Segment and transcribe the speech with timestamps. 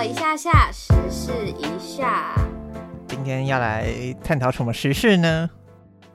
[0.00, 2.34] 我一下下，时事一下。
[3.06, 3.84] 今天要来
[4.24, 5.50] 探讨什么时事呢？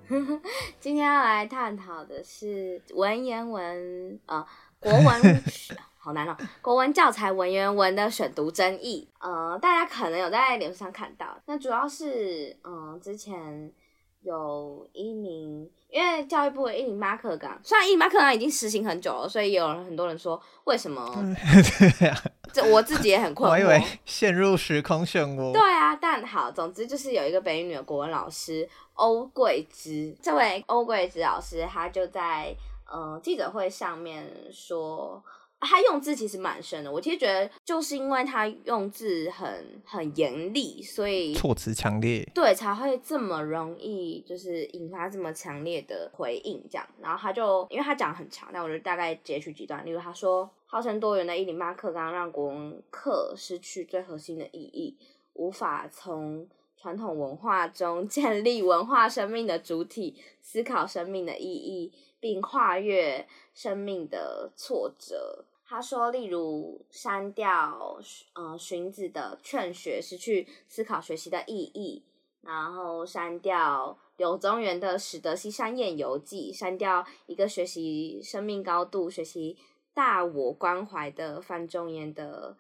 [0.82, 4.44] 今天要来探讨的是文言文啊、
[4.80, 5.44] 呃，国文
[6.00, 9.08] 好难哦，国文教材文言文的选读争议。
[9.20, 13.72] 呃，大家可能有在脸书上看到，那主要是嗯、呃，之前
[14.26, 15.70] 有一名。
[15.92, 21.10] 因为教育部的一零八课纲，虽然一零八课纲已经实行很久了，所以有很多人说，为什么？
[22.00, 23.54] 对啊，这我自己也很困 惑。
[23.54, 25.54] 我以为陷入时空漩涡。
[25.54, 32.54] 对啊，但好，总之就是有一个北语女的国文老师欧桂芝，这位欧桂芝老师，他就在
[32.92, 35.24] 呃记者会上面说。
[35.66, 46.88] 他用字其实蛮深的，我其实觉得就是因为他用字很很严厉，所以措辞强烈，对，才会这么容易就是引发这么强烈的回应这样。
[47.02, 54.98] 然后他就因为他讲很长，那我就大概截取几段，例如他说，号称多元的一零八课纲让国文课失去最核心的意义，
[55.34, 65.46] 无法从传统文化中 建立文化生命的主体，思考生命的意义，并跨越生命的挫折。
[65.68, 68.00] 他说，例如删掉，
[68.34, 72.04] 呃，荀子的《劝学》，失去思考学习的意义；
[72.42, 79.58] 然后删掉柳宗元的《始得西山宴游记》，删掉一个学习生命高度、学习
[79.92, 82.56] 大我关怀的范仲淹的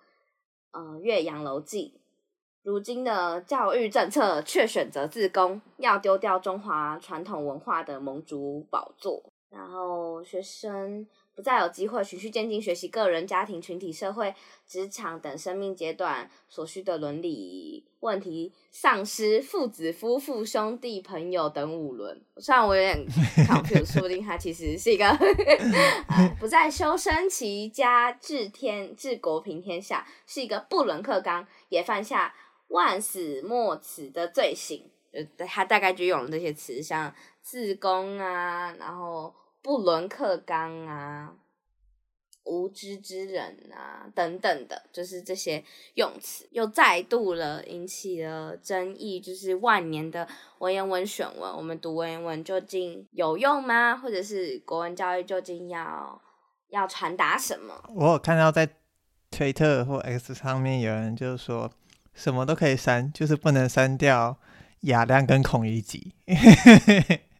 [0.80, 1.94] 《呃岳阳楼记》。
[2.64, 11.06] 如今的教育政策却选择自宫，要丢掉中华传统文化的盟主宝座，然后学生。
[11.36, 14.34] 不再有机会循序渐进学习个人、家庭、群体、社会、
[14.66, 22.22] 职场等生命阶段所需的伦理问题，丧失父子、夫妇、兄弟、朋友等五伦。
[22.38, 23.06] 虽然我有点
[23.48, 25.10] confused，说不定他其实是一个、
[26.08, 32.34] 呃、不再修身齐家治天治国平天下，是一个不伦克刚，也犯下
[32.70, 34.90] 万死莫辞的罪行。
[35.12, 39.34] 就他大概就用了这些词，像自宫啊，然后。
[39.66, 41.34] 不伦课纲啊，
[42.44, 45.64] 无知之人啊，等等的，就是这些
[45.96, 49.20] 用词，又再度了引起了争议。
[49.20, 50.28] 就是万年的
[50.60, 53.98] 文言文选文，我们读文言文究竟有用吗？
[53.98, 56.22] 或者是国文教育究竟要
[56.70, 57.74] 要传达什么？
[57.96, 58.70] 我有看到在
[59.32, 61.72] 推特或 X 上面有人就是说，
[62.14, 64.38] 什么都可以删，就是不能删掉
[64.82, 66.14] 雅量跟孔乙己。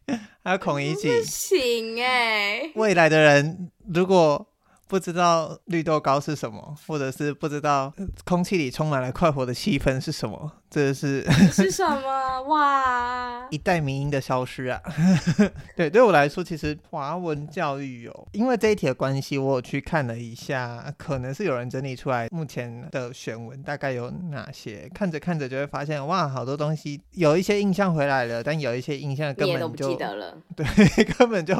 [0.46, 2.70] 还有孔乙己，不行哎！
[2.76, 4.46] 未来的人如果
[4.86, 7.92] 不知道绿豆糕是什么，或者是不知道
[8.24, 10.52] 空气里充满了快活的气氛是什么。
[10.68, 13.46] 这是是什么 哇？
[13.50, 14.80] 一代名音的消失啊！
[15.76, 24.90] 对，对我来说，其实华文教育哦，因为这一题的关系，我有去看了一下，可能是有人整理出来目前的选文大概有哪些。
[24.92, 30.36] 看着看着就会发现，哇，好多东西有一些印象回来了，但有一些印象根本就不记得了。
[30.56, 31.54] 对，根本就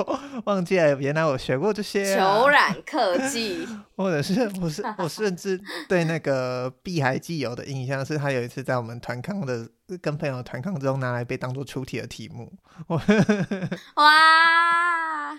[0.44, 2.38] 忘记了，原来我学过这些、啊。
[2.38, 8.95] 虬髯客寄，或者是我是我甚至对那个碧海记游的印象是，他有一次在我们。
[9.00, 9.68] 团康的
[10.00, 12.52] 跟朋友团康之后拿来被当做出题的题目，
[12.88, 12.96] 哇
[15.32, 15.38] 哇，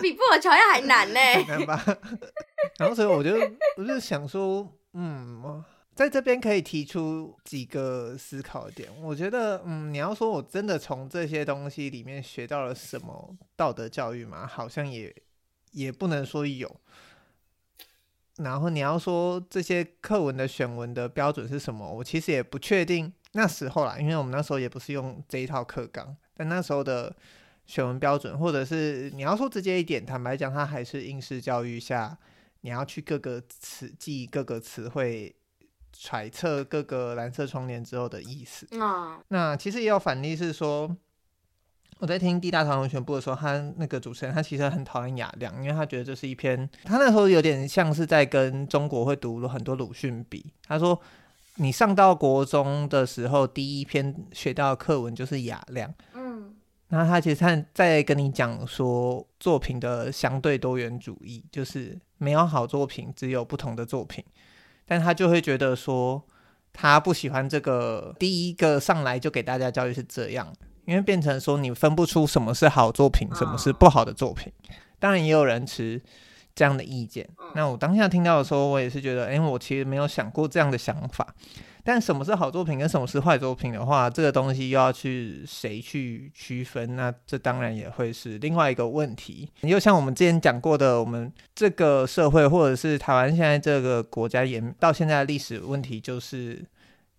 [0.00, 1.84] 比布尔乔亚还难呢， 难吧？
[2.78, 3.34] 然后所以我就
[3.76, 8.90] 我就想说，嗯，在这边可以提出几个思考点。
[9.02, 14.46] 我觉得，嗯，你要说我真的从这些东西里面学到了什么道德教育嘛？
[14.46, 15.14] 好像也
[15.72, 16.80] 也不能说有。
[18.36, 21.90] 然后你要说这些课文的选文的标准是什么？
[21.90, 23.12] 我其实也不确定。
[23.32, 27.14] 那时候啦，因为我们那时候也不是用这一套课纲，但那时候的
[27.66, 32.16] 选文标准，或者是你要说直接一点，坦白讲，它还是应试教育下，
[32.60, 35.34] 你要去各个词记各个词汇，
[35.92, 38.66] 揣测各个蓝色窗帘之后的意思。
[38.78, 40.96] 哦、那其实也有反例是说。
[41.98, 50.44] 我在听《地大堂文选部》的时候，他那个主持人他其实很讨厌雅量，因为他觉得这是一篇，他那时候有点像是在跟中国会读了很多鲁迅比。
[50.66, 51.00] 他说，
[51.54, 56.54] 你上到国中的时候，第一篇学到的课文就是雅量，嗯，
[56.88, 64.22] 那他其实他在跟你讲说作品的相对多元主义，就是没有好作品，只有不同的作品，
[64.84, 66.22] 但他就会觉得说
[66.74, 70.52] 他不喜欢这个第一个上来就给大家教育是这样。
[70.86, 74.50] 因为变成说你分不出什么是好作品，什么是不好的作品。
[74.98, 76.00] 当然也有人持
[76.54, 77.28] 这样的意见。
[77.54, 81.34] 那我当下听到的时候，我也是觉得，哎，我其实没有想过这样的想法。
[81.84, 86.96] 但什么是好作品跟什么是坏作品的话，这个东西又要去谁去区分？
[86.96, 89.48] 那这当然也会是另外一个问题。
[89.60, 96.60] 又像我们之前讲过的，我们这个社会或者是台湾现在这个国家也到现在的历史问题，就是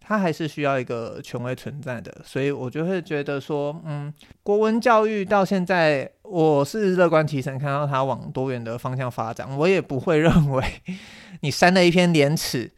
[0.08, 2.22] 它还是需要一个权威存在的。
[2.24, 10.64] 所以我就会觉得说，嗯，国文教育到现在，我是乐观提成，看到它往多元的方向发展，我也不会认为
[11.42, 12.72] 你删了一篇廉耻。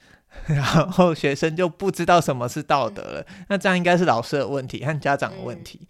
[0.45, 5.87] 然后学生就不知道什么是道德了，那这样应该是老师的问题和家长的问题。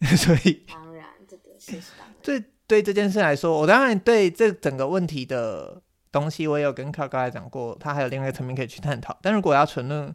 [0.00, 1.78] 嗯、 所以当然，这个是
[2.22, 5.82] 对对这件事来说，我当然对这整个问题的
[6.12, 9.18] 东西，我也有跟卡卡讲过，他还有另外一个层面可以去探讨。
[9.22, 10.14] 但如果要纯论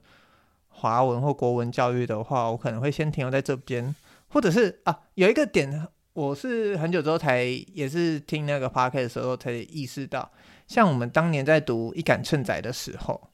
[0.84, 3.96] 华文或国文教育的话，我可能会先停留在这边，
[4.28, 7.44] 或者是啊，有一个点，我是很久之后才
[7.74, 10.30] 也是听那个 podcast 的时候才意识到，
[10.68, 13.30] 像我们当年在读《一杆秤仔》的时候。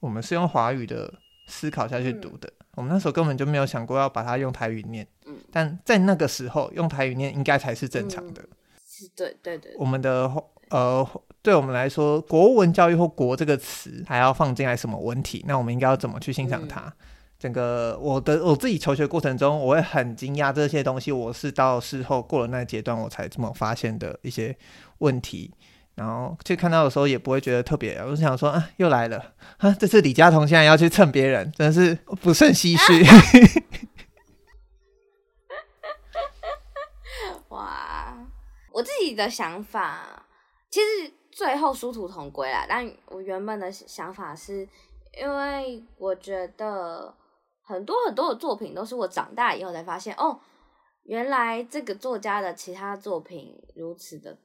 [0.00, 1.14] 我们是用华语的
[1.46, 8.42] 思考下去读的，嗯、我们那时候根本就没有想过要把它用台语念，嗯、但在那个时候用台语念应该才是正常的。
[8.84, 9.72] 是、嗯，对对对。
[9.78, 10.28] 我们的
[10.70, 11.08] 呃，
[11.42, 15.44] 对我们来说，国文教育或“国”这个词还要放进来什么文体？
[15.48, 16.80] 那我们应该要怎么去欣赏它？
[16.82, 16.92] 嗯、
[17.38, 24.56] 整个我的我自己求学过程中，我会很惊讶这些东西，我是到事后过了那个阶段，我才这么发现的一些
[24.98, 25.52] 问题。
[25.94, 29.70] 然后去看到的时候也不会觉得特别，我就想说啊，又来了啊！
[29.72, 33.04] 这次李佳彤现在要去蹭别人，真的是不胜唏嘘。
[37.50, 38.16] 哇，
[38.72, 40.24] 我自己的想法
[40.70, 44.68] 其实最后殊途同归啦，但我原本的想法是
[45.18, 47.12] 因为我觉得
[47.62, 50.38] 很多很多的作品都是我长大以后才发现，哦，
[51.04, 54.38] 原来这个作家的其他作品如此的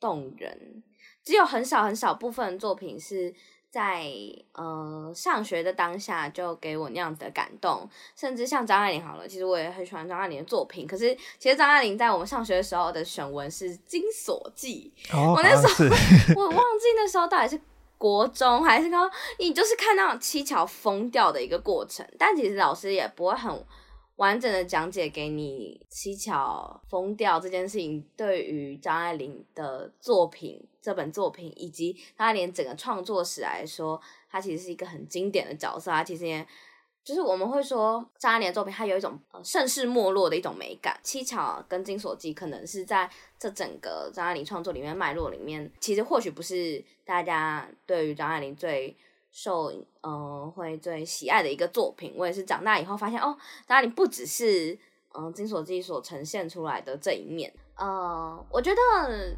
[0.00, 0.82] 动人。
[1.24, 3.34] 只有很少很少部分作品是
[3.70, 4.06] 在
[4.52, 10.86] 呃上学的当下就给我那样的感动，甚至像张爱玲好了，其实我也很喜欢张爱玲的作品。
[10.86, 15.84] 可是其实张爱玲在我们上学的时候的选文是《金锁记》，哦，我那时候
[16.36, 17.60] 我忘记那时候到底是
[17.96, 23.64] 国中还是高，你就是看到七巧疯掉的一个过程，但其实老师也不会很。
[24.18, 35.92] 完整的讲解给你，七巧疯掉这件事情对于张爱玲的作品，这本作品以及张爱玲整个创作史来说，它其实是一个很经典的角色。
[35.92, 36.44] 它其实也
[37.04, 40.98] 就是我们会说张爱玲的作品，它有一种呃盛世没落的一种美感。
[41.04, 48.96] 七巧跟金锁记可能是在这整个张爱玲创作里面脉络里面，其实或许不是大家对于张爱玲最。
[49.30, 53.36] 受嗯、呃、会最喜爱的一个作品，我也是长大以后发现哦，
[53.66, 54.76] 张爱玲不只是
[55.14, 59.36] 嗯《金锁记》所呈现出来的这一面，呃，我觉得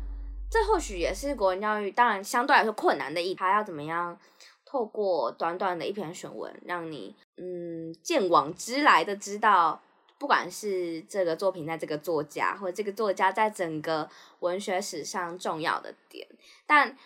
[0.51, 4.19] 这或许也是国文教育当然相对来说困难的一，他要怎么样
[4.65, 9.81] 透过短短的一篇选文，让你嗯见往知来的知道，
[10.19, 14.09] 不管是这个作品在这个作家，或者这个作家在整个
[14.39, 16.27] 文学史上重要的点，
[16.67, 16.97] 但。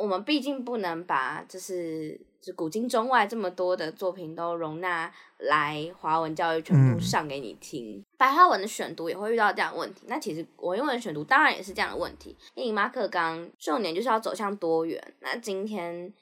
[0.00, 7.98] 我们毕竟不能把就是就古今中外这么多的作品都容纳来华文教育全部上给你听。
[7.98, 10.02] 嗯、白话文的选读也会遇到这样的问题。
[10.06, 12.36] 那其实文言文选读当然也是这样的问题。
[12.54, 15.14] 因为马克刚重点就是要走向多元。
[15.20, 16.12] 那今天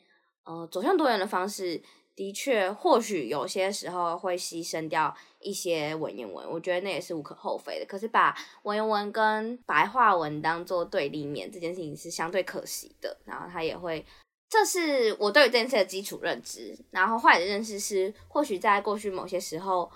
[0.45, 1.83] 呃走向多元的方式。
[2.17, 7.87] 的确，或许有些时候会牺牲掉一些文言文，我觉得那也是无可厚非的。
[7.87, 13.17] 可是把文言文跟白话文当做对立面，这件事情是相对可惜的。
[13.25, 14.07] 然后他也会，
[14.49, 16.79] 这是我对于这件事的基础认知。
[16.91, 19.91] 然后坏的认识是，或许在过去某些时候，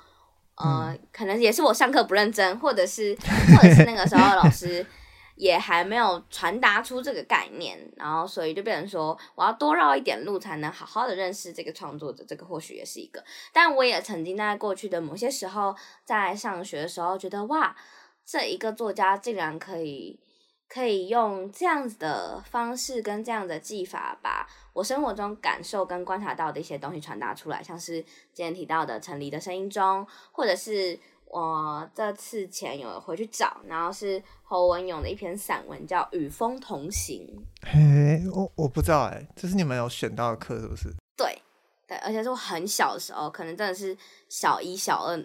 [0.57, 3.17] 呃，嗯、可能也是我上课不认真，或者是，
[3.57, 4.85] 或者是那个时候老师。
[5.39, 13.25] 也还没有传达出这个概念，然后所以就变成说，我要多绕一点路才能好好的认识这个创作者，这个或许也是一个。
[13.53, 17.77] 但我也曾经在过去的某些时候，在上学的时候，觉得哇，
[18.27, 20.19] 这一个作家竟然可以
[20.69, 28.03] 可以用这样子的方式跟这样的技法，把我生活中感受跟观察到的一些东西传达出来，像是
[28.33, 30.99] 今天提到的陈黎的声音中，或者是。
[31.31, 37.45] 我这次前有回去找，然后是侯文勇的一篇散文，叫《与风同行》。
[37.71, 40.89] 嘿，我我不知道哎，这是你们有选到的课是不是？
[41.17, 41.41] 对
[41.87, 43.97] 对，而且是我很小的时候，可能真的是
[44.29, 45.23] 小一、小二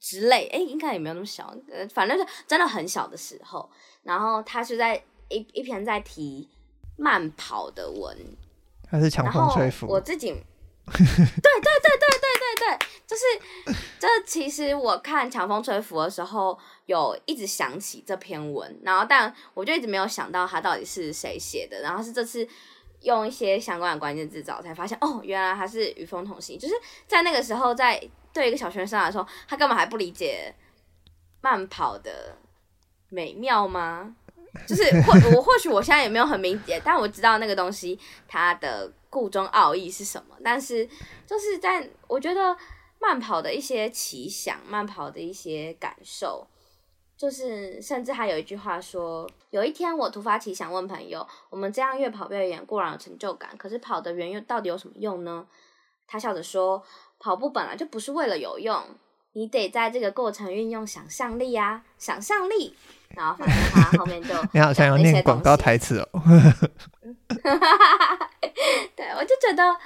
[0.00, 3.70] 之类，哎，应该也没有那么小，呃，反正是真的很小的时候。
[4.02, 4.96] 然后他是在
[5.28, 6.48] 一一篇在提
[6.96, 8.16] 慢跑的文，
[8.90, 9.86] 他是强风吹拂。
[9.86, 10.34] 我自己。
[10.92, 22.46] 对对对对对对对，就是这其实我看《强风吹拂》的时候，有一直想起这篇文，然后但我就一直没有想到他到底是谁写的，然后是这次
[23.02, 26.58] 用一些相关的关键字找，才发现哦，原来他是与风同行。
[26.58, 26.74] 就是
[27.06, 28.00] 在那个时候，在
[28.32, 30.54] 对一个小学生来说，他根本还不理解
[31.40, 32.36] 慢跑的
[33.08, 34.14] 美妙吗？
[34.66, 40.36] 就是或我或许我现在也没有很明解，但我知道那个东西它的故中奥义是什么。
[40.44, 40.88] 但是
[41.26, 42.56] 就是在我觉得
[43.00, 46.46] 慢跑的一些奇想，慢跑的一些感受。
[47.16, 55.44] 就是，甚至还有一句话说，有一天我突发奇想问朋友，我们这样越跑越远，固然有成就感，可是跑得远又到底有什么用呢？
[56.06, 56.80] 他笑着说，
[57.18, 58.80] 跑步本来就不是为了有用，
[59.32, 62.76] 你得在这个过程运用想象力呀，想象力。
[63.16, 66.22] 然后反正他后面就你好像要念广告台词哦。
[68.96, 69.76] 对，我就觉得，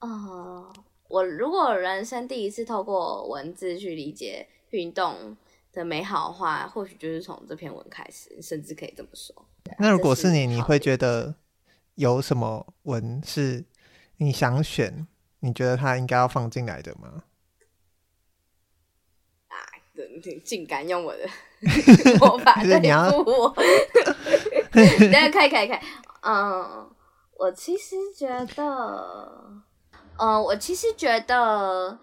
[0.00, 0.72] 呃，
[1.08, 5.36] 我如果人生第一次透过文字去理解运动
[5.72, 9.34] 的美好的话，或许就是从这篇文开始，甚至可以这么说。
[9.78, 11.34] 那如果是你，是你会觉得
[11.94, 13.64] 有什么文是
[14.18, 15.06] 你想选？
[15.40, 17.24] 你觉得它应该要放进来的吗？
[19.48, 19.56] 啊，
[19.94, 21.28] 你，竟敢用我的
[22.18, 23.54] 魔法对付我！
[24.72, 25.78] 等下可以可以可以，
[26.22, 26.90] 嗯，
[27.38, 29.52] 我其实觉得，
[30.18, 31.98] 嗯，我其实觉得，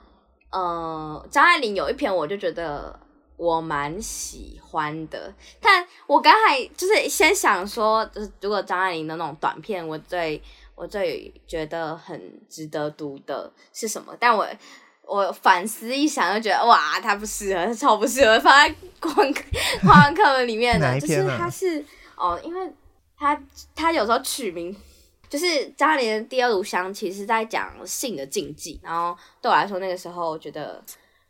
[0.52, 3.00] 呃，张爱玲有一篇，我就觉得。
[3.38, 10.40] 我蛮喜欢的，但我刚才就是先想说，就是如果张爱玲的那种短片，我最
[10.76, 14.16] 我最觉得很值得读的是什么？
[14.20, 14.48] 但我
[15.08, 19.34] 我反思一想，就觉得哇，它不适合，超不适合放在 国文
[20.14, 20.86] 课文里面的。
[20.86, 21.84] 啊、就是它是
[22.16, 22.72] 哦，因为
[23.18, 23.42] 它
[23.74, 24.72] 它有时候取名，
[25.32, 28.80] 就是张爱玲的《第二炉香》，其实在讲性的禁忌。
[28.84, 30.80] 然后对我来说，那个时候我觉得。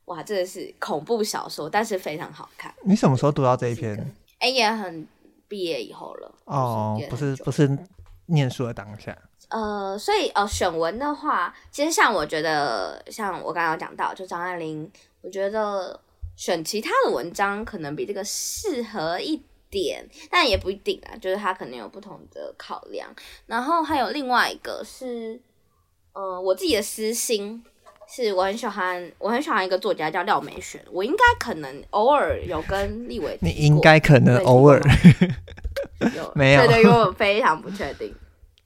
[0.06, 2.74] 哇，真的是恐怖小说，但是非常好看。
[2.82, 3.96] 你什么时候读到这一篇？
[4.40, 5.08] 哎、欸，也很
[5.48, 6.36] 毕业以后了。
[6.46, 7.78] 哦，不是不是
[8.26, 9.18] 念书的当下。
[9.50, 14.92] 呃，所以呃，选文的话，其实像我觉得，像我刚刚讲到，就张爱玲，
[15.22, 15.98] 我觉得
[16.36, 19.42] 选其他的文章可能比这个适合一
[19.72, 23.10] 点，但也不一定啊，就是他可能有不同的考量。
[23.48, 25.42] 然后还有另外一个是，
[26.14, 27.64] 呃，我自己的私心。
[28.14, 30.84] 是我很喜欢，我很喜欢一个作家叫廖美璇。
[30.92, 34.82] 我应该可能偶尔有跟立伟，你应该可能偶尔
[36.18, 36.68] 有没有？
[36.68, 38.14] 对对，因为我非常不确定。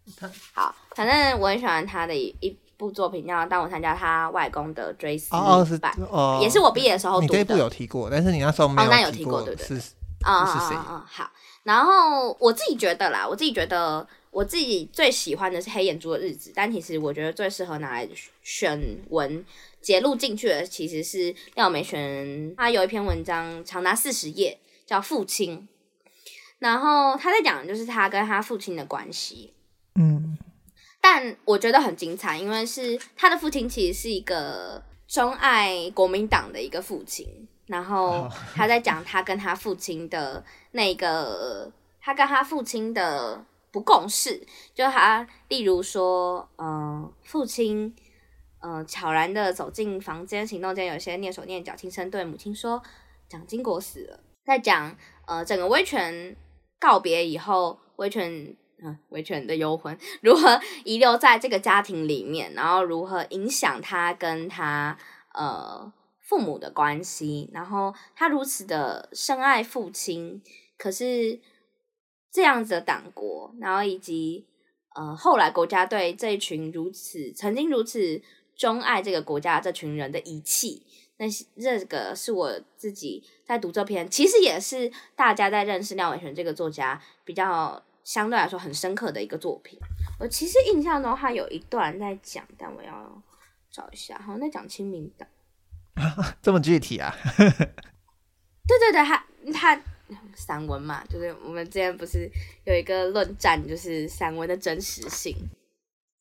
[0.51, 7.37] 好，反正我很喜欢他的一一部作品叫《当我参加他外公的追思》哦，是哦，也是我毕业的时候读的。
[7.37, 9.91] 你这部有提过，但是你那时候没有哦，那有提过，对不对，是
[10.25, 11.05] 啊啊啊！
[11.07, 11.31] 好，
[11.63, 14.07] 然后我自己觉得啦，我自己觉得。
[14.35, 18.09] 我自己最喜欢的是黑眼珠的日子，但其实我觉得最适合拿来
[18.43, 18.77] 选
[19.09, 19.45] 文
[19.79, 22.53] 节录进去的，其实是廖美璇。
[22.57, 25.59] 她有一篇文章长达四十页，叫《父亲》，
[26.59, 29.53] 然后他在讲的就是他跟他父亲的关系。
[29.97, 30.37] 嗯，
[30.99, 43.45] 但我觉得很精彩，因为是他的父亲其实是一个钟爱国民党的一个父亲，然后他在讲他跟他父亲的那个，他跟他父亲的。
[43.71, 44.41] 不共识，
[44.73, 47.93] 就他，例如说，嗯、呃，父亲，
[48.61, 52.81] 嗯、呃，悄然的走进房间，行动间有些蹑手蹑脚，轻声对母亲说
[53.27, 54.95] ：“蒋经国死了。”在讲，
[55.27, 56.37] 呃，整个威权
[56.79, 58.31] 告别以后，威权，
[58.81, 64.97] 嗯、呃，威权的幽魂如何遗留在这个家庭里面，然后如何影响他跟他
[65.33, 65.91] 呃
[66.27, 70.41] 父母的关系，然后他如此的深爱父亲，
[70.77, 71.39] 可是。
[72.31, 74.45] 这样子的党国，然后以及
[74.93, 78.21] 呃后来国家对这一群如此曾经如此
[78.57, 81.25] 钟爱这个国家这群人的遗弃，那
[81.57, 89.79] 这个是我自己在读这篇，其实也是大家在认识廖美璇这个作家比较相对来说很深刻的一个作品。
[90.19, 93.23] 我其实印象中他有一段在讲，但我要
[93.71, 95.25] 找一下，好像在讲清明的，
[96.41, 97.15] 这么具体啊？
[97.37, 99.81] 对对对，他他。
[100.35, 102.29] 散文嘛，就是我们之前不是
[102.65, 105.35] 有一个论战，就是散文的真实性。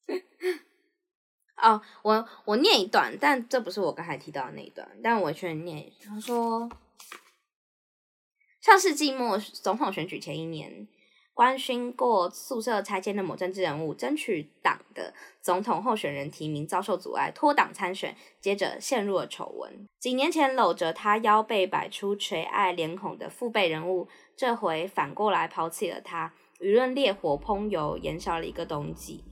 [1.60, 5.92] 哦，我我念一段，但这不是我刚才提到的那一段，但我却念。
[6.02, 6.70] 他说，
[8.62, 10.88] 上世纪末总统选举前一年。
[11.34, 15.12] 关心过宿舍拆迁的某政治人物，争取党的
[15.42, 19.86] 总统候选人提名遭受阻碍，脱党参选，接着陷入了丑闻。
[19.98, 29.24] 几年前搂着他腰背摆出垂爱脸孔的父辈人物，这回反过来抛弃了他，舆论烈火烹油，延烧了一个冬季。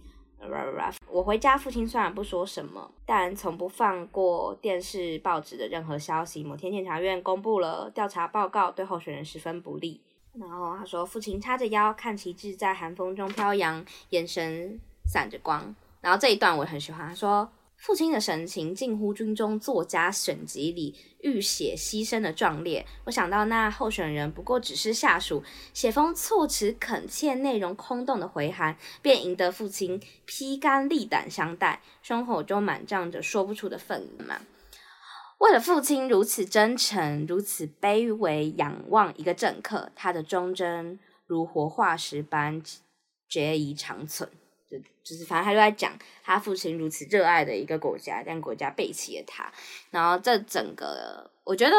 [1.07, 6.43] 我回家，父亲虽然不说什么，但从不放过电视、报纸的任何消息。
[6.43, 10.01] 某天，检察院公布了调查报告，对候选人十分不利。
[10.39, 17.07] 然后他说：“父亲叉着腰，看旗帜在寒风中飘扬，眼神闪着光。”然后这一段我很喜欢。
[17.07, 22.87] 他说：“父亲的神情近乎军中作家选集里浴血牺牲的壮烈。
[23.05, 34.25] 我想到那候选人不过只是下属，写封措辞恳切、内容空洞的回函，便赢得父亲披肝沥胆相待，胸口中满胀着说不出的愤怒。”
[35.43, 42.63] 为了父亲如此真诚、如此卑微仰望一个政客，他的忠贞如活化石般
[43.29, 44.31] 决意长存。
[44.71, 49.53] 就就是，反正他就在讲他父亲如此热爱的一个国家，但国家背弃了他。
[49.91, 51.75] 然后这整个，我觉得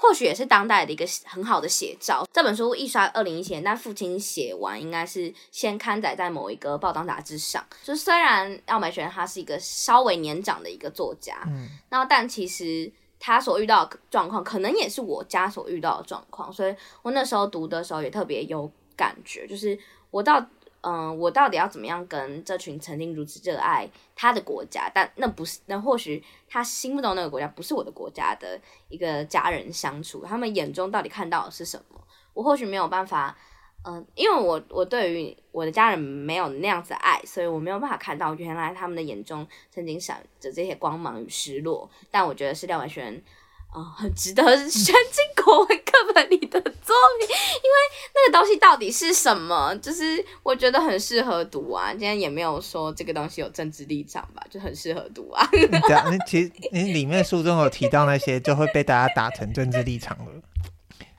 [0.00, 2.24] 或许也是当代的一个很好的写照。
[2.32, 7.66] 这本书一刷二零一七年，但父亲写完应该是先刊载在某一个报章杂志上。
[7.82, 16.52] 就虽然廖美璇他是一个稍微年长的一个作家，嗯，然后但其实他所遇到的状况，可能也是我家所遇到的状况。
[16.52, 19.76] 所以我那时候读的时候也特别有感觉，就是
[20.12, 20.46] 我到。
[20.80, 32.00] 嗯，我到底要怎么样跟这群曾经如此热爱他的国家，但那不是，那或许他心目中那个国家不是我的国家的一个家人相处，他们眼中到底看到的是什么？
[32.32, 33.36] 我或许没有办法，
[33.84, 41.90] 嗯，因为我我对于我的家人没有那样子的爱，所以我没有办法看到原来他们的眼中曾经闪着这些光芒与失落。
[42.10, 43.22] 但我觉得是廖文轩。
[43.72, 47.76] 哦，很值得选进国文课本里的作品，因为
[48.14, 49.74] 那个东西到底是什么？
[49.76, 51.90] 就是我觉得很适合读啊。
[51.90, 55.46] 今天也没有说这个东西有政治立场吧，就很适合读啊。
[55.52, 60.32] 你其实你里面书中有提到那些，就会被大家打成政治立场了。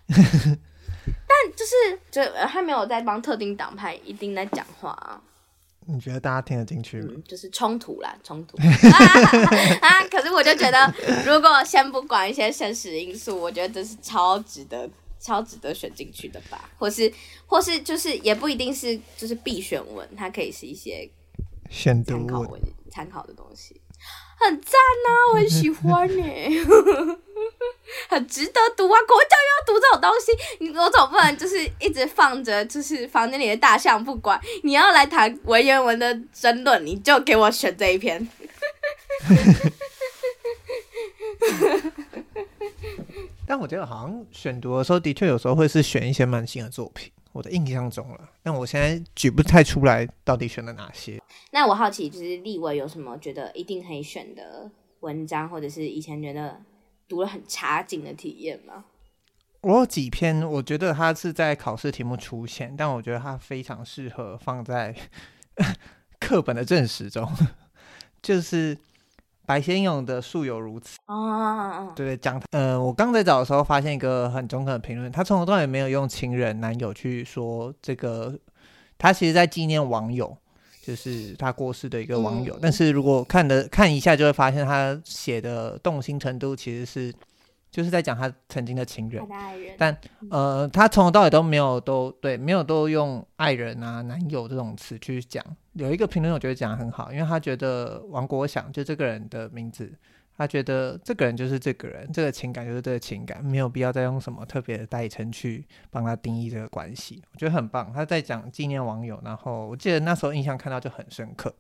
[0.08, 5.22] 但就是，就他没有在帮特定党派一定在讲话啊。
[5.92, 7.14] 你觉得大家听得进去吗？
[7.16, 8.64] 嗯，就是冲突啦，冲突啊！
[10.20, 10.94] 可是我就觉得，
[11.26, 16.70] 如果先不管一些现实因素，我觉得这是超值得、超值得选进去的吧？
[16.78, 17.12] 或是，
[17.46, 21.10] 或是，就是也不一定是就是必选文，它可以是一些
[21.70, 22.62] 选读文、
[22.92, 23.80] 参考的东西。
[24.42, 26.24] 很赞呐、啊， 我很喜欢呢，
[28.08, 28.98] 很值得读啊！
[29.06, 34.40] 国教又要读这种东西，你我总不能就是一直放着，就是房间里的大象不管。
[34.64, 38.26] 你要来谈文言文的争论，你就给我选这一篇。
[43.48, 47.12] 但我觉得好像选读的时候，的确有时候会是选一些蛮新的作品。
[47.32, 51.22] 我的印象中了，但我现在举不太出来到底选了哪些。
[51.52, 54.70] 那我好奇，就是立委有什么觉得一定可以选的
[55.02, 56.60] 文章，或者是以前觉得
[57.08, 58.86] 读了很差劲的体验吗？
[59.62, 64.96] 我有几篇，我觉得它是在考试题目出现，但我觉得它非常适合放在
[66.20, 67.32] 课本的正史中，
[68.22, 68.78] 就是。
[69.50, 78.38] 白先勇的《素有如此》哦，对对，讲呃，我刚在找的时候发现一个很中肯的评论，他从头到尾没有用情人男友去说这个，
[78.96, 80.38] 他其实在纪念网友，
[80.84, 82.54] 就是他过世的一个网友。
[82.58, 87.12] 嗯、但是如果看的看一下，就会发现他写的动心程度其实是。
[87.72, 89.96] 就是在讲他曾经的情人，人但
[90.32, 95.46] 呃，他从头到尾都没有都对，没有都用爱人啊、男友这种词去讲。
[95.80, 99.92] 有一个评论我觉得讲得很好，因为他觉得王国祥就这个人的名字，
[100.38, 107.24] 他觉得这个人就是这个人，这个情感就是这个情感，没有必要再用什么特别的代称去帮他定义这个关系。
[107.32, 111.54] 我觉得很棒，他在讲纪念网友，然后我记得那时候印象看到就很深刻。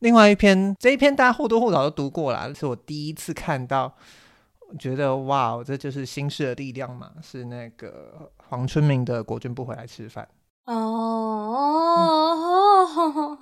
[0.00, 3.94] 另外一篇这一篇大家或多或少都读过啦，是我第一次看到。
[4.78, 7.10] 觉得哇，这就是新式的力量嘛！
[7.22, 10.22] 是那个黄春明的《国军不回来吃饭》
[10.72, 12.34] 哦、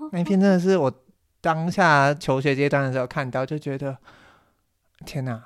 [0.01, 0.93] 嗯，那篇真的是我
[1.41, 3.99] 当下求学阶段的时候看到，就觉得
[5.05, 5.43] 天哪，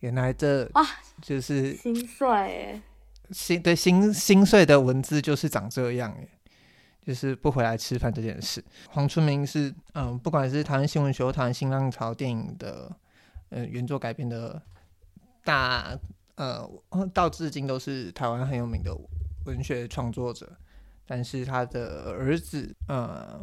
[0.00, 0.84] 原来这哇
[1.20, 2.82] 就是心碎哎，
[3.30, 6.28] 心对心心碎的文字就是长这样哎，
[7.00, 8.64] 就是不回来吃饭这件事。
[8.90, 12.90] 黄春明是嗯，不管是台湾新闻学、台湾新浪潮电影的
[13.50, 14.60] 呃原作改编的。
[15.44, 15.98] 大
[16.36, 16.64] 呃，
[17.12, 18.96] 到至今都是台湾很有名的
[19.44, 20.48] 文学创作者，
[21.06, 23.40] 但是他的儿子，呃，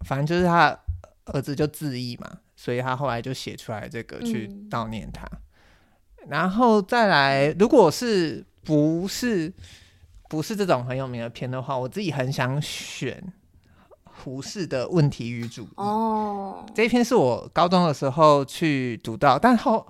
[0.00, 0.78] 反正就是他
[1.26, 5.24] 儿子就自缢嘛，所以他后来就写出来这个去悼念他。
[6.18, 9.52] 嗯、然后再来，如果是不是
[10.28, 13.32] 不是这种很有名的片的话，我自己很想选
[14.04, 19.86] 胡适的《问题与主义》哦，这一篇是我高中的时候去读到，但后。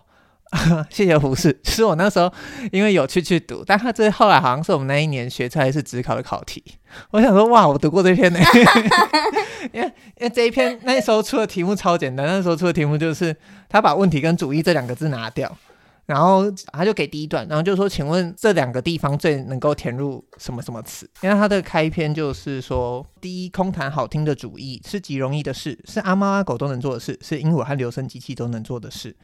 [0.90, 2.32] 谢谢胡适， 其实我那时候
[2.72, 6.62] 因为有去去读，但他这后来好像是我们那一年学出来是职考的考题。
[7.10, 8.40] 我想说，哇，我读过这篇呢，
[9.72, 9.86] 因为
[10.18, 13.34] 因为这一篇那时候出的题目超简单，那时候出的题目就是
[13.68, 15.54] 他把问题跟主义这两个字拿掉，
[16.06, 21.08] 然后他就给第一段，然后就说，请问这两个地方最能够填入什么什么词？
[21.20, 29.14] 因为他的开篇就是说，第一，空谈好听的主义是极容易的事，是阿猫阿狗都能做的事，是鹦鹉和留声机器都能做的事。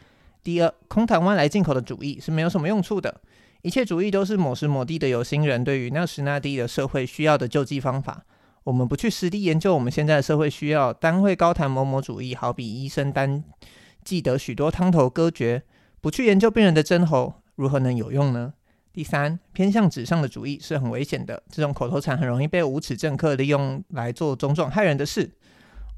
[0.42, 3.20] 第二，空谈外来进口的主义是没有什么用处的，
[3.62, 8.24] 一切主义都是某时某地的有心人对于那时那地的社会需要的救济方法。
[8.64, 13.42] 我们不去实地研究我们现在的社会需要，单会高谈某某主义，好比医生单
[14.04, 15.62] 记得许多汤头歌诀。
[16.00, 18.54] 不去研究病人的针喉，如何能有用呢？
[18.92, 25.30] 第三，偏向纸上的主义是很危险的，这种口头禅很容易被无耻政客利用来做种种害人的事。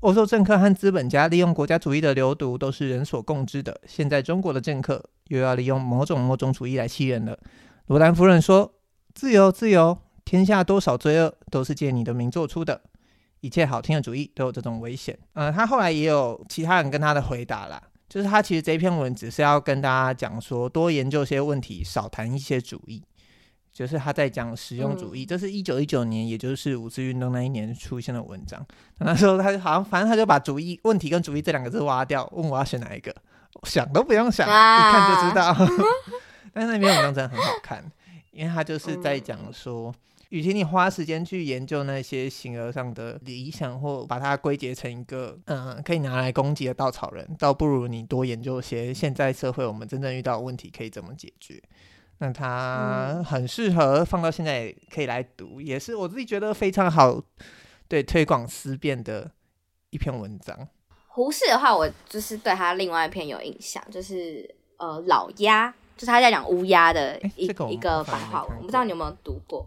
[0.04, 3.80] 欧洲政客和资本家利用国家主义的流毒都是人所共知的。
[3.86, 7.38] 现在中国的政客又要利用某种某种主义来欺人了。
[7.86, 8.70] 罗兰夫人说
[9.14, 12.82] ：“自由，自由，天下多少罪恶都是借你的名做出的。
[13.40, 17.82] 一切好听的主义都有这种危险。”呃，他后来也有其他人跟他的回答啦。
[18.06, 23.02] 就是他其实这篇文只是要跟大家讲说，多研究些问题，少谈一些主义。
[23.74, 28.64] 就是他在讲实用主义，嗯、这是一九一九年，也就是五四运动那一年出现的文章。
[29.00, 33.14] 那时候他就好像，反正他就把主义问题跟主义这两个字挖掉，问我要选哪一个，
[33.64, 35.54] 想都不用想，啊、一看就知道。
[36.54, 37.84] 但是那篇文章真的很好看，
[38.30, 39.90] 因为他就是在讲说。
[39.90, 39.94] 嗯
[40.30, 51.62] 与其你花时间去研究那些形而上的理想，或把它归结成一个嗯可以拿来攻击的稻草人，倒不如你多研究些现在社会我们真正遇到的问题可以怎么解决。
[52.18, 57.20] 那它很适合放到现在可以来读，也是我自己觉得非常好，
[57.88, 59.30] 对推广思辨的
[59.90, 60.68] 一篇文章。
[61.08, 64.48] 胡适的话，我就是对他另外一篇有印象，就是
[64.78, 69.66] 呃老鸦，就是他在讲乌鸦的一、一个白话文，我不知道你有没有读过。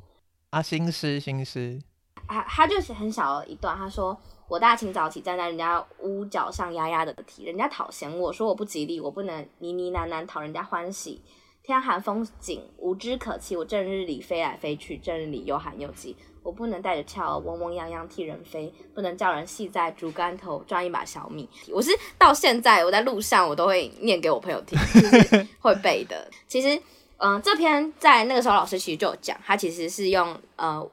[0.50, 1.82] 啊，新诗，新诗，
[2.28, 11.22] 他他就是很小的一段，他说：“我大清早起，站在人家屋角上，压压的啼，人家讨嫌我说我不吉利，我不能呢呢喃喃讨人家欢喜。
[11.68, 21.50] 天寒风紧，无枝可栖，我正日里飞来飞去，正日里又寒又急，我不能带着翘儿嗡嗡泱泱替人飞，不能叫人系在竹竿头赚一把小米。
[21.70, 26.32] 我是到现在我在路上我都会念给我朋友听，就是会背的。
[26.48, 26.82] 其实。”
[27.20, 30.88] 嗯、呃，这篇在那个时候老师其实就有讲，他其实是用呃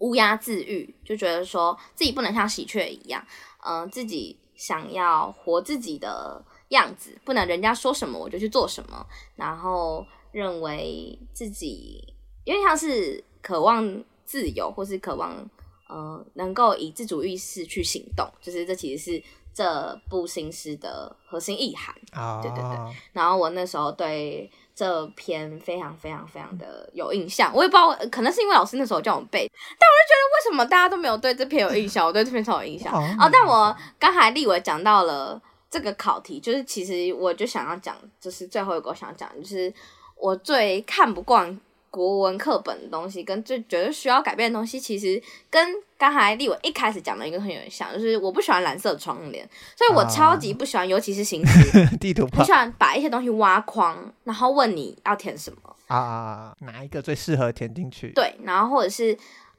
[0.00, 3.24] 乌鸦自喻，就觉得说自己不能像喜鹊一样，
[3.64, 6.44] 嗯、自己想要活自己的
[6.76, 9.06] 样子，不能人家说什么我就去做什么，
[9.36, 15.48] 然后认为自己因为像是渴望自由，或是渴望
[15.88, 19.22] 呃能够以自主意识去行动，就是这其实是
[19.54, 21.94] 这部新诗的核心意涵。
[22.12, 22.94] 啊，对对对。
[23.12, 24.50] 然后我那时候对。
[24.74, 29.46] 这篇非常非常非常的有印象，我也不知道，可能是因为老师那时候叫我背，
[29.78, 32.90] 但我就觉得为什么大家都没有对这篇有印象，我对这篇超有印象。
[33.20, 35.40] 哦，但我刚才立伟讲到了
[35.72, 39.74] 这个考题，就是其实我就想要讲，就是最后一个我想讲，就是
[40.14, 41.58] 我最看不惯。
[41.92, 56.56] 国文课本的东西跟最觉得需要改变的东西，其实跟刚才立伟一开始讲的一个很有像，就是我不喜欢蓝色窗帘，所以我超级不喜欢，尤其是形式 地图，不喜欢把一些东西挖框，然后问你要填什么啊？
[56.60, 58.10] 哪一个最适合填进去？
[58.14, 59.14] 对，然后或者是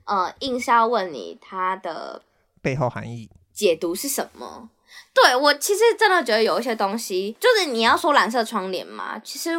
[0.06, 2.20] 呃，硬是要问你它的
[2.64, 4.68] 背后含义解读是什么？
[5.14, 9.52] 对，我其实真的觉得有一些东西，就是你要说蓝色窗帘嘛，其实。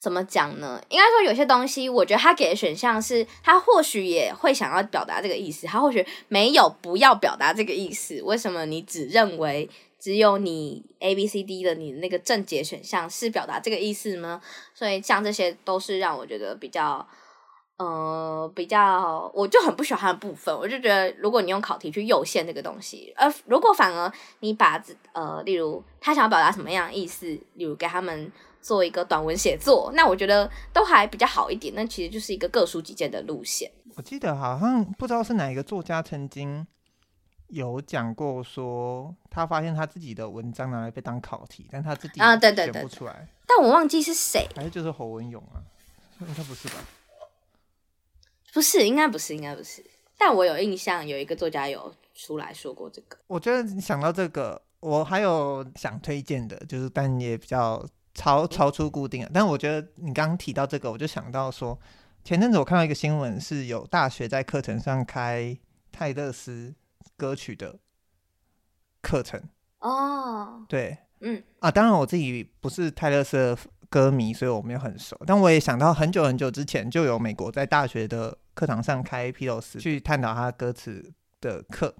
[0.00, 0.80] 怎么讲呢？
[0.90, 8.22] 应该说有些东西，我觉得他给的选项是，他或许也会想要表达这个意思，他或许没有不要表达这个意思。
[8.22, 14.40] 为什么你只认为只有你 A B C D 的你那个正解选项是表达这个意思呢？
[14.72, 17.04] 所以像这些都是让我觉得比较，
[17.78, 20.54] 呃，比较我就很不喜欢的部分。
[20.54, 28.30] 我就觉得，如果你用考题去诱线这个东西，而如果反而你把呃，例如他想要表达什么样的意思，例如给他们。
[28.60, 31.72] 做一个短文写作，那我觉得都还比较好一点。
[31.76, 33.70] 那其实就是一个各抒己见的路线。
[33.94, 36.66] 我记得好像不知道是哪一个作家曾经
[37.46, 43.28] 有讲过，说他发现他自己的文章拿来被当考题，但他自己啊，对对对，选不出来。
[43.46, 45.62] 但我忘记是谁，还是就是侯文勇啊？
[46.20, 46.74] 应该不是吧？
[48.58, 49.84] 不是，应该不是，应该不是。
[50.16, 53.16] 但我有印象，有一个作家有出来说过这个。
[53.28, 57.86] 我觉得你想到这个，我还有想推荐的，就是但也比较。
[58.14, 61.78] 超超出固定了，但我觉得你刚刚提到这个，我就想到说，
[62.24, 65.56] 前阵子我看到一个新闻，是有大学在课程上开
[65.92, 66.74] 泰勒斯
[67.16, 67.78] 歌曲的
[69.00, 69.40] 课程
[69.78, 70.64] 哦。
[70.68, 75.16] 对，嗯啊，当然我自己不是泰勒斯的歌迷，所以我没有很熟。
[75.24, 81.94] 但我也想到很久很久之前就有美国在大学的课堂上开披头士去探讨他歌词的课。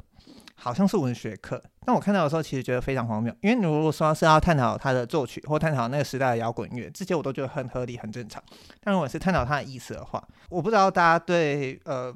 [0.60, 8.42] 好像是文学课，但我看到的时候其实觉得非常荒谬，因为你如果说是要探讨他的作曲或探讨那个时代的摇滚乐，这些我都觉得很合理、很正常。
[8.80, 12.12] 但如果是探讨他的意思的话，我不知道大家对呃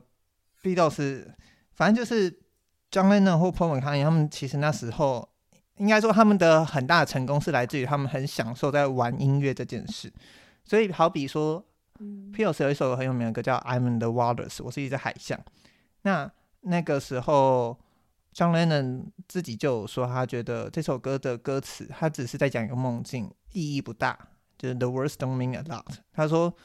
[0.60, 1.24] Beatles，
[1.70, 2.28] 反正就是
[2.90, 5.28] John Lennon 或 Paul McCartney 他们其实那时候
[5.76, 10.12] 应该说他们的很大的成功是来自于他们很享受在玩音乐这件事。
[10.64, 11.64] 所以好比说
[12.32, 15.40] ，Beatles 有一首很有名的歌叫《I'm in the Waters》，我是一只海象。
[16.02, 17.78] 那那个时候。
[18.34, 24.18] John Lennon 自己就有说，他觉得这首歌的歌词，他只是在讲一个梦境，意义不大，
[24.56, 25.84] 就是 The words don't mean a lot。
[26.14, 26.56] 他说，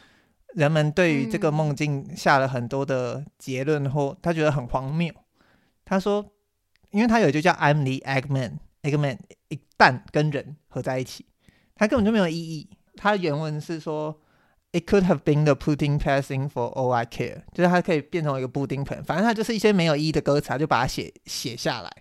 [0.54, 5.14] 人们对于这个梦境下了很多的结论后，他觉得很荒谬。
[5.84, 6.26] 他说，
[6.92, 9.18] 因为他有一句叫 I'm the Eggman，Eggman
[9.50, 11.26] 一蛋跟人合在一起，
[11.76, 12.70] 他根本就没有意义。
[12.96, 14.22] 他原文是说。
[14.74, 21.92] It could have been the pudding passing for all I care，就是它可以变成一个布丁盆，反正它就是一些没有意义的歌词，他就把它写写下来。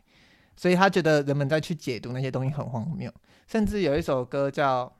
[0.56, 3.12] 所以他觉得人们在去解读那些东西很荒谬。
[3.46, 4.92] 甚至有一首歌叫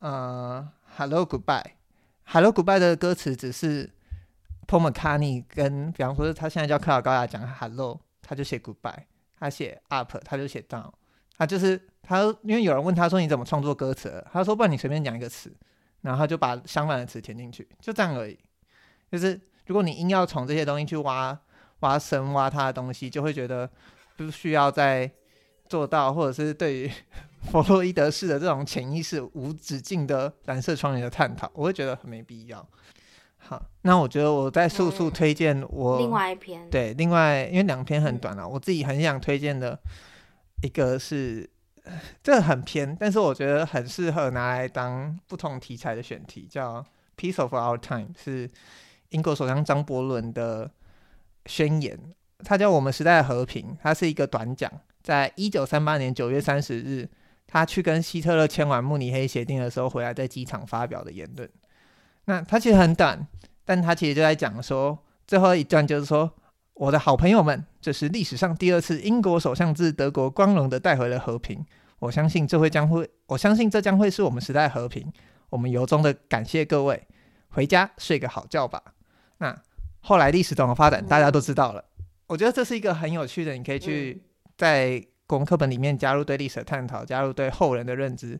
[0.00, 0.68] 呃
[0.98, 1.62] 《Hello Goodbye》，
[2.24, 3.88] 《Hello Goodbye》的歌词只是
[4.66, 9.04] Paul McCartney 跟，比方说他现在叫克劳高雅讲 Hello，他就写 Goodbye，
[9.38, 10.90] 他写 Up，他就写 Down，
[11.38, 14.22] 他就是他，因为有人问他说你怎么创作歌词？
[14.30, 15.50] 他说不然你随便讲一个词。
[16.02, 18.38] 然后他就把相反的词填进去，就这样而已。
[19.10, 21.38] 就是如果你硬要从这些东西去挖
[21.80, 23.68] 挖深挖它的东西，就会觉得
[24.16, 25.10] 不需要再
[25.68, 26.90] 做到，或者是对于
[27.50, 32.66] 弗洛伊德式的这种潜意识无止境的蓝色窗帘的探讨，我会觉得很没必要。
[33.36, 39.78] 好，那我觉得我再速速推荐我、嗯、另外一篇，对，另外因为两篇很短了、我自己很想推荐的
[40.62, 41.48] 一个是。
[42.22, 46.82] 这很偏，但是我觉得很适合拿来当不同题材的选题，叫
[47.16, 48.48] 《Piece of Our Time》，是
[49.10, 50.70] 英国首相张伯伦的
[51.46, 51.98] 宣言，
[52.44, 54.70] 它叫《我们时代和平》，它是一个短讲，
[55.02, 57.08] 在一九三八年九月三十日，
[57.46, 61.48] 他去跟希特勒签完慕尼黑协定的时候，回来在机场发表的言论。
[62.26, 63.26] 那他其实很短，
[63.64, 66.32] 但他其实就在讲说，最后一段就是说。
[66.78, 71.66] 我的好朋友们，这是历史上第二次英国首相自德国光荣的带回了和平。
[71.98, 75.12] 我相信这会将会，我相信这将会是我们时代和平。
[75.50, 77.04] 我们由衷的感谢各位，
[77.48, 78.80] 回家睡个好觉吧。
[79.38, 79.60] 那
[80.02, 81.84] 后来历史怎么发展，大家都知道了。
[82.28, 84.22] 我觉得这是一个很有趣的，你可以去
[84.56, 88.38] 在国文课本里面加入对历史的探讨，加入对后人的认知，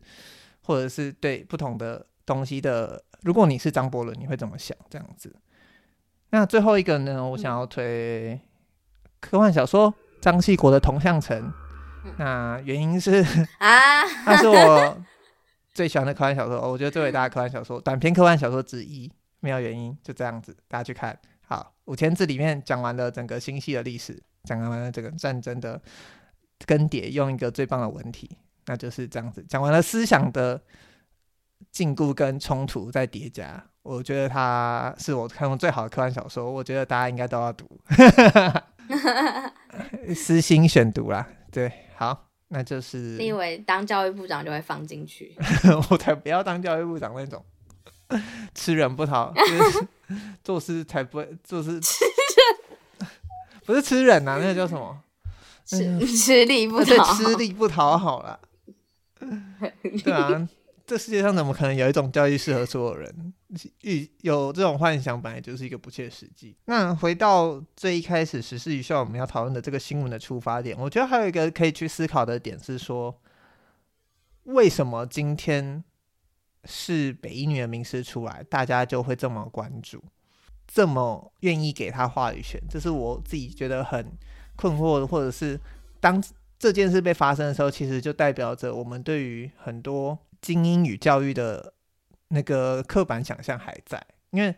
[0.61, 3.03] 或者是对不同的东西的。
[3.23, 4.77] 如果你是张伯伦，你会怎么想？
[4.89, 5.35] 这样子。
[6.31, 7.25] 那最后一个呢？
[7.25, 8.39] 我想要推
[9.19, 11.41] 科幻小说张系国的《同向城》。
[12.17, 13.23] 那原因是
[13.59, 15.03] 啊， 它是我
[15.73, 16.59] 最喜欢的科幻小说。
[16.69, 19.11] 我觉得最伟大的科幻小说，短篇科幻小说之一。
[19.41, 21.17] 没有原因，就这样子，大家去看。
[21.47, 25.81] 好，五千字里面讲完了整个星系的历史，讲完了这个战争的
[26.65, 28.29] 更迭，用一个最棒的文体，
[28.65, 29.41] 那就是这样子。
[29.47, 30.61] 讲完了思想的
[31.71, 33.65] 禁锢跟冲突再叠加。
[33.81, 37.65] 我觉得它是我看过最好的科幻小说，我觉得大家应该都要读，
[40.13, 41.27] 私心选读啦。
[41.51, 45.35] 对，好，那就是 你以为当教育部长就会放进去？
[45.89, 47.43] 我才不要当教育部长那种
[48.53, 49.87] 吃人不讨，就是、
[50.43, 52.05] 做事才不会做事吃
[52.99, 53.09] 人，
[53.65, 55.01] 不是吃人呐、啊，那个叫什么？
[55.65, 58.39] 吃吃力不讨，对，吃力不讨好了。
[60.03, 60.47] 对啊。
[60.89, 63.31] 这世界上怎么可能有一种教育适合所有人？
[64.21, 66.57] 有这种幻想本来就是一个不切实际。
[66.65, 73.15] 那回到最一开始时事一下我们要讨论的这个新闻的出发点，我觉得还有一个可以去思考的点是说，
[74.45, 75.83] 为什么今天
[76.65, 80.03] 是北一女的名师出来，大家就会这么关注，
[80.65, 82.59] 这么愿意给他话语权？
[82.67, 84.11] 这是我自己觉得很
[84.55, 85.59] 困惑的，或者是
[85.99, 86.19] 当
[86.57, 90.17] 这件事被发生的时候，其实就代表着我们对于很多。
[90.41, 91.73] 精英与教育的
[92.29, 94.55] 那个刻板想象还在，因为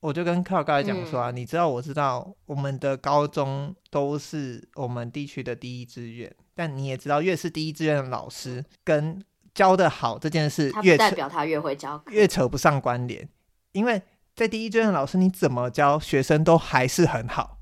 [0.00, 9.22] 我就跟靠刚才讲说啊，嗯、你知道，我知道我们的高中都是我们地区的第一志愿，但你也知道，越是第一志愿的老师跟
[9.54, 13.28] 教的好这件事，越代表他越会教，越扯不上关联，
[13.72, 14.00] 因为
[14.34, 17.58] 在第一志愿的老师，你怎么教学生都还是很好，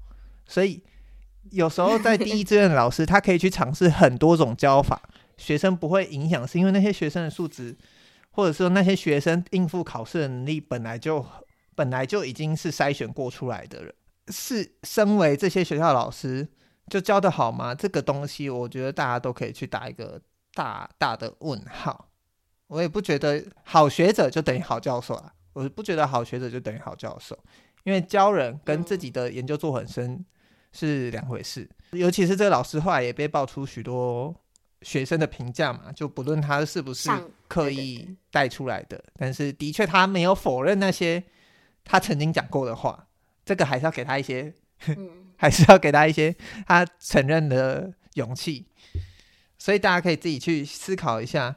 [0.46, 0.84] 所以
[1.50, 5.00] 有时候在第一志愿的老师，他可以去尝试很多种教法。
[5.36, 7.76] 学生不会影响，是因为那些学生的素质，
[8.30, 11.24] 或者说那些学生应付考试的能力本来就
[11.74, 13.94] 本来就已经是筛选过出来的人。
[14.28, 16.48] 是身为这些学校老师
[16.88, 17.74] 就教得好吗？
[17.74, 20.20] 这个东西，我觉得大家都可以去打一个
[20.52, 22.08] 大大的问号。
[22.66, 27.38] 我也不觉得好学者就等于好教授啊，我不觉得好学者就等于好教授，
[27.84, 30.24] 因为教人跟自己的研究做很深
[30.72, 31.70] 是两回事。
[31.92, 34.34] 尤其是这个老师后来也被爆出许多
[34.86, 37.10] 学生的评价嘛，就不论他是不是
[37.48, 41.20] 刻意带出来的，对对对，但是的确他没有否认那些
[41.82, 43.08] 他曾经讲过的话，
[43.44, 44.54] 这个还是要给他一些，
[44.86, 46.32] 嗯、 还是要给他一些
[46.68, 48.66] 他承认的勇气。
[49.58, 51.56] 所以大家可以自己去思考一下，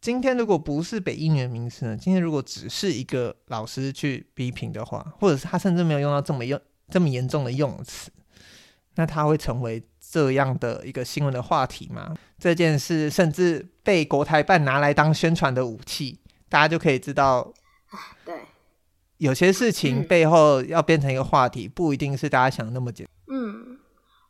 [0.00, 1.96] 今天如果不是北一女的名词呢？
[1.96, 8.12] 今天如果只是一个老师去批评的话，或者是他甚至没有用到这么用这么严重的用词。
[8.94, 12.14] 那他会成为这样的一个新闻的话题吗？
[12.38, 16.18] 这件事甚至被国台办拿来当宣传的武器，
[16.50, 17.50] 大家就可以知道，
[18.22, 18.34] 对，
[19.16, 23.34] 有些事情背后要变成一个话题，嗯、不一定是大家想的那么简单。
[23.34, 23.78] 嗯，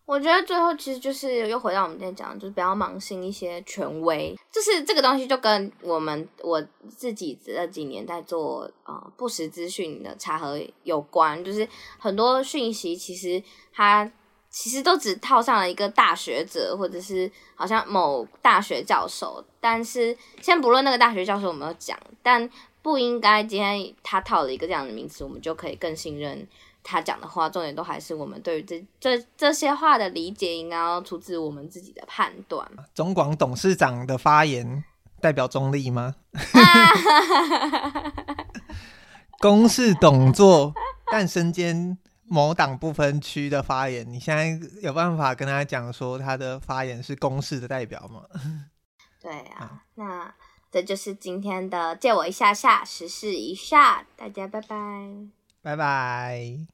[0.04, 11.68] 我觉得最后其实就是又回到我们今天讲，就是不要盲信一些权威，就是这个东西就跟我们我自己这几年在做呃不实资讯的查核有关，就是
[11.98, 13.42] 很多讯息其实
[13.72, 14.08] 它。
[14.52, 19.42] 其实都只套上了一个大学者，或者是好像某大学教授。
[19.58, 22.48] 但是先不论那个大学教授有没有讲，但
[22.82, 26.46] 不应该今天他套了一个这样的名词，我们就可以更信任
[26.82, 27.48] 他讲的话。
[27.48, 32.70] 重点都还是我们对于这这这些话的理解，应该要出自我们自己的判断。
[32.94, 34.84] 中广董事长的发言
[35.20, 36.16] 代表中立吗？
[39.40, 40.74] 公事董座，
[41.10, 41.96] 但身兼。
[42.32, 48.22] 某党不分区的发言，你现在有办法跟他讲说他的发言是公示的代表吗？
[49.20, 50.34] 对啊，啊那
[50.70, 54.76] 这就是今天的借我一下下时事一下，大家拜拜，
[55.60, 56.72] 拜拜。